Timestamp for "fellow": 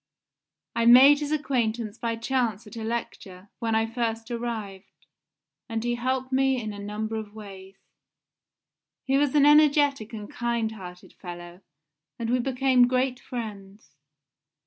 11.13-11.61